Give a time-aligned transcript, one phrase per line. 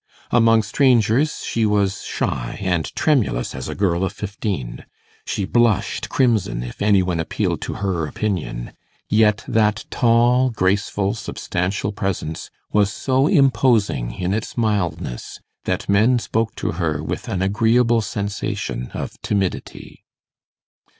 [0.31, 4.83] Among strangers she was shy and tremulous as a girl of fifteen;
[5.25, 8.73] she blushed crimson if any one appealed to her opinion;
[9.09, 16.55] yet that tall, graceful, substantial presence was so imposing in its mildness, that men spoke
[16.55, 20.03] to her with an agreeable sensation of timidity.